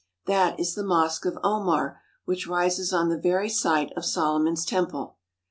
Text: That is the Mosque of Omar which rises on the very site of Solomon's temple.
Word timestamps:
That 0.25 0.59
is 0.59 0.73
the 0.73 0.81
Mosque 0.81 1.27
of 1.27 1.37
Omar 1.43 2.01
which 2.25 2.47
rises 2.47 2.91
on 2.91 3.09
the 3.09 3.19
very 3.21 3.49
site 3.49 3.93
of 3.95 4.03
Solomon's 4.03 4.65
temple. 4.65 5.17